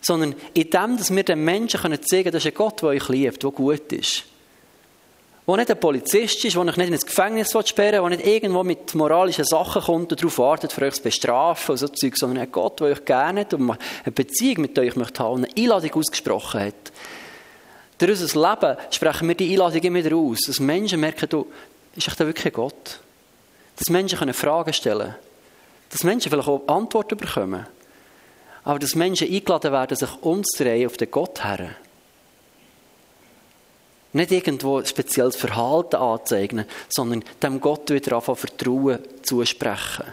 [0.02, 3.08] Sondern in dem, dass wir den Menschen zeigen können, das ist ein Gott, der euch
[3.10, 4.24] liebt, der gut ist
[5.46, 8.64] der nicht ein Polizist ist, der euch nicht ins Gefängnis sperren will, der nicht irgendwo
[8.64, 12.44] mit moralischen Sachen kommt und darauf wartet, für euch zu bestrafen und so Zeug, sondern
[12.44, 15.58] ein Gott, der euch gerne hat und eine Beziehung mit euch möchte haben und eine
[15.58, 16.94] Einladung ausgesprochen hat.
[17.98, 21.48] Durch unser Leben sprechen wir die Einladung immer wieder aus, dass Menschen merken, du,
[21.96, 23.00] ist echt wirklich ein Gott?
[23.78, 25.16] Dass Menschen können Fragen stellen können.
[25.90, 27.68] Dass Menschen vielleicht auch Antworten bekommen.
[28.64, 31.76] Aber dass Menschen eingeladen werden, sich umzudrehen auf den Gott her.
[34.14, 40.06] Nicht irgendwo ein spezielles Verhalten anzeigen, sondern dem Gott wieder anfangen Vertrauen zusprechen.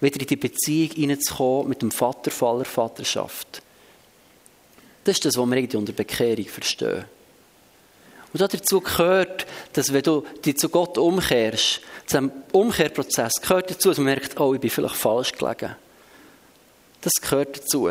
[0.00, 3.62] Wieder in die Beziehung hineinzukommen mit dem Vater voller Vaterschaft.
[5.02, 7.04] Das ist das, was wir irgendwie unter Bekehrung verstehen.
[8.32, 13.88] Und dazu gehört, dass wenn du dich zu Gott umkehrst, zu diesem Umkehrprozess, gehört dazu,
[13.88, 15.74] dass man merkt, oh, ich bin vielleicht falsch gelegen.
[17.00, 17.90] Das gehört dazu.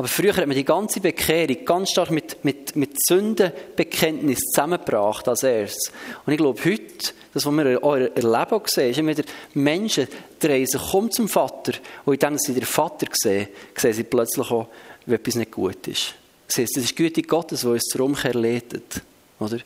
[0.00, 5.42] Aber früher hat man die ganze Bekehrung ganz stark mit, mit, mit Sündenbekenntnis zusammengebracht als
[5.42, 5.92] erstes.
[6.24, 10.08] Und ich glaube, heute, das, was wir auch erleben auch sehen, ist immer wieder, Menschen
[10.38, 11.74] drehen sich um zum Vater
[12.06, 14.68] und indem sie den Vater sehen, sehen sie plötzlich auch,
[15.04, 16.14] wie etwas nicht gut ist.
[16.46, 19.02] Heißt, das ist die Güte Gottes, die uns zur Umkehr leitet.
[19.38, 19.58] Oder?
[19.58, 19.64] Das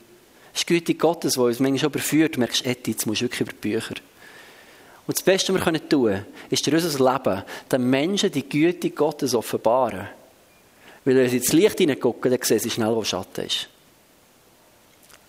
[0.53, 2.35] ist die Güte Gottes, die uns manchmal überführt.
[2.35, 3.95] Du merkst, Eti, jetzt musst du wirklich über die Bücher.
[5.07, 8.89] Und das Beste, was wir tun können, ist durch unser Leben den Menschen die Güte
[8.89, 10.09] Gottes offenbaren.
[11.05, 13.69] Weil wenn sie ins Licht hineingucken, dann sehen sie schnell, wo Schatten ist.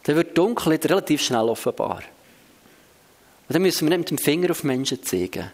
[0.05, 2.03] Dann wird Dunkelheit relativ schnell offenbar.
[3.49, 5.51] Und dann müssen wir nicht mit dem Finger auf Menschen zeigen.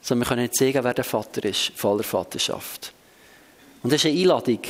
[0.00, 2.92] Sondern wir können nicht zeigen, wer der Vater ist, voller Vaterschaft.
[3.82, 4.60] Und das ist eine Einladung.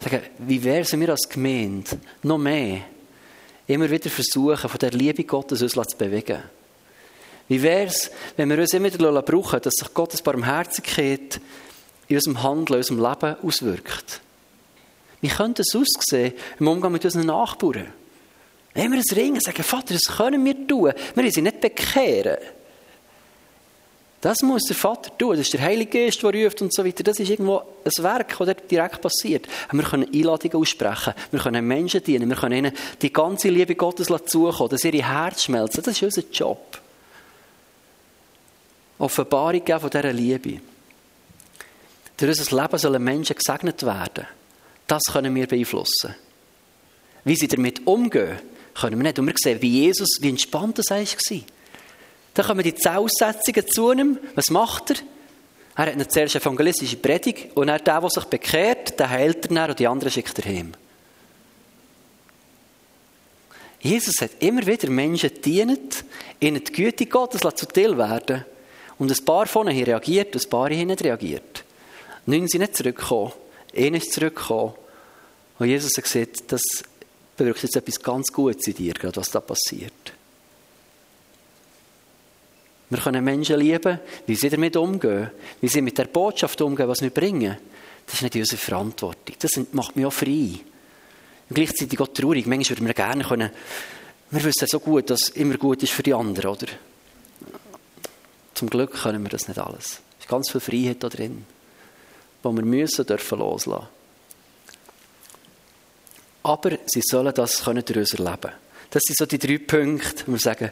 [0.00, 2.82] Sagen, wie wäre es, wir als Gemeinde noch mehr
[3.66, 6.42] immer wieder versuchen, von der Liebe Gottes uns zu bewegen?
[7.48, 11.40] Wie wäre es, wenn wir uns immer wieder brauchen, dass sich Gottes Barmherzigkeit
[12.08, 14.20] in unserem Handeln, in unserem Leben auswirkt.
[15.20, 17.86] Wie könnte es aussehen im Umgang mit unseren Nachbarn?
[18.74, 20.92] Wenn wir es ringen, sagen, Vater, das können wir tun.
[21.14, 22.38] Wir sie nicht bekehren.
[24.20, 25.36] Das muss der Vater tun.
[25.36, 27.04] Das ist der Heilige Geist, der ruft und so weiter.
[27.04, 29.46] Das ist irgendwo ein Werk, das direkt passiert.
[29.70, 31.14] Wir können Einladungen aussprechen.
[31.30, 32.28] Wir können Menschen dienen.
[32.30, 35.82] Wir können ihnen die ganze Liebe Gottes zukommen, dass ihre Herz schmelzen.
[35.84, 36.80] Das ist unser Job.
[38.98, 40.60] Offenbarung geben von dieser Liebe.
[42.24, 44.26] Durch unser Leben sollen Menschen gesegnet werden.
[44.86, 46.14] Das können wir beeinflussen.
[47.22, 48.38] Wie sie damit umgehen,
[48.72, 49.18] können wir nicht.
[49.18, 51.40] Und wir sehen, wie Jesus, wie entspannt das war.
[52.32, 54.18] Dann kommen die zehn Aussetzungen zu ihm.
[54.36, 54.96] Was macht er?
[55.76, 59.68] Er hat eine zuerst evangelistische Predigt und er, der, der sich bekehrt, den heilt er
[59.68, 60.72] und die anderen schickt er heim.
[63.80, 66.06] Jesus hat immer wieder Menschen gedient,
[66.40, 68.46] ihnen die Güte Gottes zuteil werden
[68.98, 71.53] Und ein paar von ihnen reagiert ein paar haben nicht reagiert.
[72.26, 73.32] Neun sind nicht zurückgekommen.
[73.76, 74.74] Einer ist zurückgekommen.
[75.58, 76.62] Und Jesus hat gesagt, das
[77.36, 80.12] bewirkt jetzt etwas ganz Gutes in dir, gerade was da passiert.
[82.90, 87.02] Wir können Menschen lieben, wie sie damit umgehen, wie sie mit der Botschaft umgehen, was
[87.02, 87.56] wir bringen.
[88.06, 89.34] Das ist nicht unsere Verantwortung.
[89.38, 90.60] Das macht mich auch frei.
[91.48, 92.46] Und gleichzeitig auch traurig.
[92.46, 93.50] Manchmal würden wir gerne können,
[94.30, 96.66] wir wissen so gut, dass es immer gut ist für die anderen, oder?
[98.54, 100.00] Zum Glück können wir das nicht alles.
[100.18, 101.44] Es ist ganz viel Freiheit da drin
[102.44, 103.88] wo wir müssen dürfen loslassen.
[106.44, 108.52] aber sie sollen das können durch unser Leben.
[108.90, 110.70] Das sind so die drei Punkte, wo wir sagen,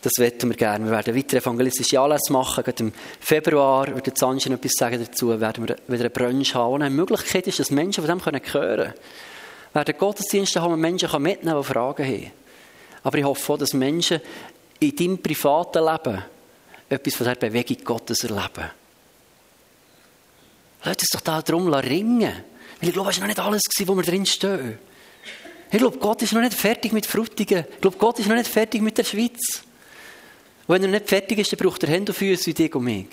[0.00, 0.84] das wetten wir gerne.
[0.84, 2.62] Wir werden weiter evangelistische Anlässe machen.
[2.62, 5.40] Gerade im Februar wird der noch etwas sagen dazu.
[5.40, 8.42] Werden wir wieder eine Brunch haben, wo eine Möglichkeit ist, dass Menschen von dem hören
[8.42, 8.92] können.
[9.72, 12.30] Wir werden Gottesdienste haben, wo Menschen mitnehmen können, die Fragen haben.
[13.02, 14.20] Aber ich hoffe auch, dass Menschen
[14.78, 16.22] in deinem privaten Leben
[16.88, 18.70] etwas von dieser Bewegung Gottes erleben.
[20.84, 22.32] Lass uns doch da drum ringen.
[22.80, 24.78] Weil ich glaube, es war noch nicht alles, wo wir drin stehen.
[25.72, 27.64] Ich glaube, Gott ist noch nicht fertig mit Frutigen.
[27.68, 29.62] Ich glaube, Gott ist noch nicht fertig mit der Schweiz.
[30.66, 32.84] Und wenn er nicht fertig ist, dann braucht er Hände und Füße wie dich und
[32.84, 33.08] mich.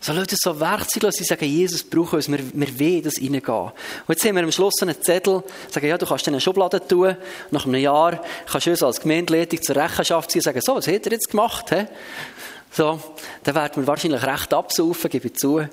[0.00, 3.44] So Leute so Werkzeuge lassen, sie sagen, Jesus braucht uns, wir, wir wollen das reingehen.
[3.46, 3.72] Und
[4.08, 7.16] jetzt haben wir am Schluss einen Zettel, sagen, ja, du kannst in eine Schublade tun,
[7.52, 11.06] nach einem Jahr kannst du uns als Gemeindeleitung zur Rechenschaft ziehen sagen, so, was hat
[11.06, 11.70] er jetzt gemacht?
[11.70, 11.86] He?
[12.72, 12.98] So,
[13.44, 15.68] dann werden wir wahrscheinlich recht absaufen, gebe ich zu.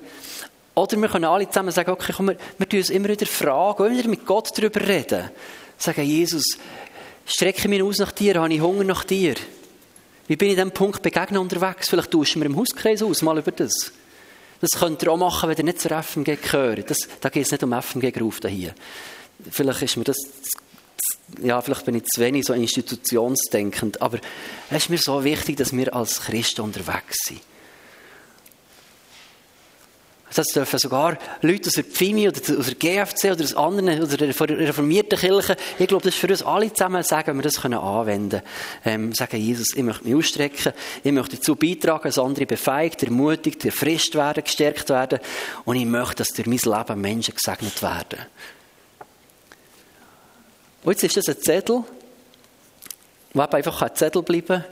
[0.79, 3.85] Oder wir können alle zusammen sagen, okay, komm, wir, wir tun uns immer wieder fragen,
[3.85, 5.29] immer wieder mit Gott darüber reden.
[5.77, 6.57] Sagen, Jesus,
[7.25, 9.35] strecke mich aus nach dir, habe ich Hunger nach dir?
[10.27, 11.89] Wie bin ich diesem Punkt begegnet unterwegs?
[11.89, 13.91] Vielleicht tauschen wir im Hauskreis aus, mal über das.
[14.61, 16.89] Das könnt ihr auch machen, wenn ihr nicht zur FMG gehört.
[16.89, 18.73] Das, da geht es nicht um FMG-Geruf hier.
[19.49, 20.17] Vielleicht ist mir das,
[21.41, 24.19] ja, vielleicht bin ich zu wenig so institutionsdenkend, aber
[24.69, 27.41] es ist mir so wichtig, dass wir als Christen unterwegs sind.
[30.35, 34.17] Das dürfen sogar Leute aus der Pfimi oder aus der GFC oder aus anderen oder
[34.17, 37.63] der reformierten Kirche, ich glaube, das ist für uns alle zusammen sagen, wenn wir das
[37.65, 38.43] anwenden können.
[38.85, 43.65] Ähm, sagen, Jesus, ich möchte mich ausstrecken, ich möchte dazu beitragen, dass andere befeigt, ermutigt,
[43.65, 45.19] erfrischt werden, gestärkt werden
[45.65, 48.19] und ich möchte, dass durch mein Leben Menschen gesegnet werden.
[50.83, 51.83] Und jetzt ist das ein Zettel,
[53.33, 54.65] wo einfach ein Zettel bleiben kann,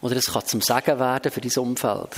[0.00, 2.10] oder es kann zum Segen werden für dein Umfeld.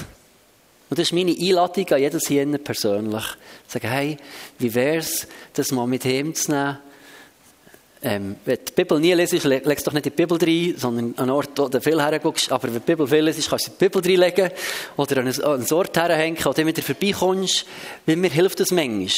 [0.91, 3.25] Und das ist meine Einladung an jedes hier persönlich.
[3.67, 4.17] Sagen, hey,
[4.59, 6.79] wie wäre es, das mal mit ihm zu nehmen?
[8.01, 11.23] Ähm, wenn du die Bibel nie lesest, legst doch nicht die Bibel rein, sondern an
[11.25, 12.53] einen Ort, wo du viel herguckst.
[12.53, 14.51] Aber wenn du die Bibel viel lesest, kannst du die Bibel reinlegen
[14.97, 17.67] oder an einen Ort herhängen, wo du wieder vorbeikommst.
[18.07, 19.09] Weil mir hilft das manchmal.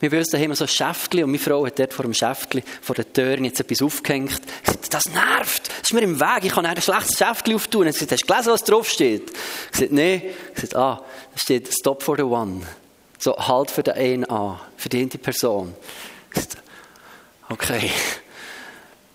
[0.00, 2.62] Wir bei uns daheim so ein Schäftchen und meine Frau hat dort vor dem Schäftchen,
[2.80, 4.40] vor der Tür jetzt etwas aufgehängt.
[4.62, 7.92] Ich sagte, das nervt, das ist mir im Weg, ich kann ein schlechtes Schäftchen auftun.
[7.92, 9.30] Sie sagt, hast du gelesen, was drauf steht?
[9.72, 10.22] Ich sagte, nein.
[10.54, 12.62] Ich sagte, ah, da steht Stop for the One.
[13.18, 15.74] So, halt für den einen an, für die Person.
[16.34, 16.56] Ich sagte,
[17.50, 17.90] okay,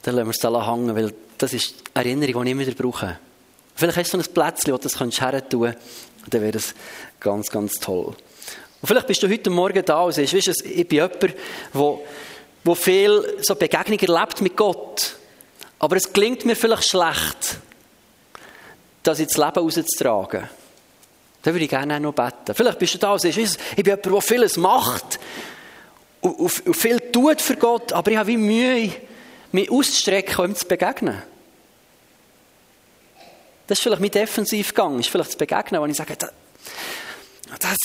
[0.03, 2.83] dann lassen wir es da hängen, weil das ist eine Erinnerung, die ich immer wieder
[2.83, 3.17] brauche.
[3.73, 5.79] Vielleicht hast du so ein Plätzchen, wo du das her tun kannst,
[6.29, 6.75] dann wäre das
[7.19, 8.15] ganz, ganz toll.
[8.85, 11.31] Und vielleicht bist du heute Morgen da und sagst, weißt du, ich bin jemand, der,
[12.63, 15.15] der viel so Begegnungen erlebt mit Gott.
[15.79, 17.57] Aber es gelingt mir vielleicht schlecht,
[19.01, 20.47] das ins Leben rauszutragen.
[21.41, 22.53] Da würde ich gerne auch noch beten.
[22.53, 25.19] Vielleicht bist du da und sagst, ich bin jemand, der vieles macht
[26.21, 28.91] und, und, viel tut für Gott, aber ich habe wie Mühe,
[29.51, 31.23] mich auszustrecken, ihm zu begegnen.
[33.65, 36.15] Das ist vielleicht mein Defensivgang, ist vielleicht zu begegnen, wo ich sage,
[37.59, 37.77] das,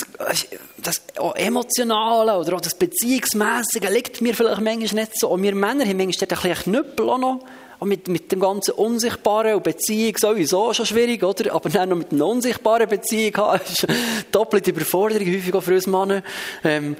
[0.83, 1.02] das
[1.35, 5.28] Emotionale oder auch das Beziehungsmäßige liegt mir vielleicht manchmal nicht so.
[5.28, 7.44] Und wir Männer haben manchmal ein bisschen Knüppel auch noch.
[7.78, 11.54] Und mit, mit dem ganzen Unsichtbaren und Beziehung sowieso schon schwierig, oder?
[11.54, 13.87] Aber dann noch mit einer unsichtbaren Beziehung haben, ist
[14.30, 16.22] doppelte Überforderung häufig auch für uns Männer.
[16.62, 16.96] Ähm,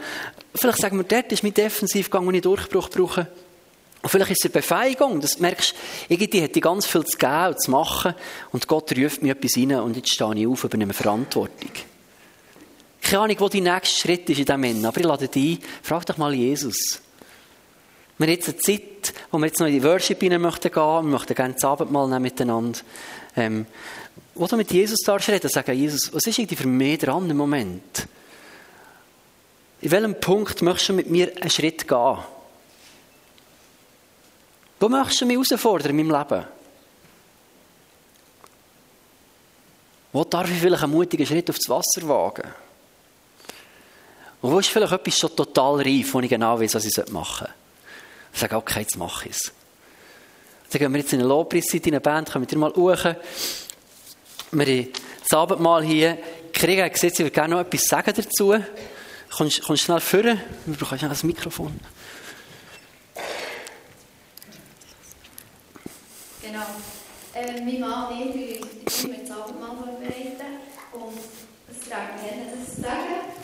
[0.55, 3.27] vielleicht sagen wir, dort ist mein Defensivgang, wo ich Durchbruch brauche.
[4.03, 5.21] Und vielleicht ist es eine Befähigung.
[5.21, 8.15] Das merkst du, irgendwie hätte ich ganz viel zu geben und zu machen.
[8.51, 11.73] Und Gott ruft mir etwas rein und jetzt stehe ich auf, übernehme Verantwortung.
[13.11, 15.65] Keine Ahnung, wo der nächste Schritt ist in diesem Ende, aber ich lade dich ein,
[15.83, 17.03] frag doch mal Jesus.
[18.17, 20.85] Wir haben jetzt eine Zeit, wo wir jetzt noch in die Worship rein möchten gehen,
[20.85, 22.79] wir möchten gerne das Abendmahl nehmen miteinander.
[23.35, 23.67] Ähm,
[24.37, 27.37] wo du mit Jesus darfst reden, sagen, Jesus, was ist irgendwie für mich dran im
[27.37, 28.07] Moment?
[29.81, 32.19] In welchem Punkt möchtest du mit mir einen Schritt gehen?
[34.79, 36.45] Wo möchtest du mich herausfordern in meinem Leben?
[40.13, 42.49] Wo darf ich vielleicht einen mutigen Schritt aufs Wasser wagen?
[44.43, 47.47] Und wo ist vielleicht etwas schon total reif, wo ich genau weiß, was ich machen
[47.47, 47.55] soll?
[48.33, 49.53] Ich sage, okay, jetzt mache ich es.
[50.71, 53.05] Dann gehen wir jetzt in eine Lobpreiszeit in eine Band, kommen wir mal hoch.
[54.53, 54.89] Wir haben
[55.29, 56.19] das Abendmahl hier.
[56.53, 58.55] Krieger hat gesagt, ich würde gerne noch etwas sagen dazu.
[59.37, 60.41] Kommst, kommst schnell führen?
[60.67, 61.79] Wir brauchen schnell das Mikrofon.
[66.43, 66.67] Genau.
[67.35, 68.61] Äh, mein Mann und ich,
[69.05, 70.59] wir das Abendmahl vorbereiten.
[70.93, 71.19] Und
[71.71, 73.40] es trägt mir das zu sagen.